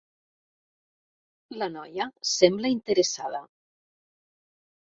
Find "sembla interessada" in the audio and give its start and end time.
2.31-3.45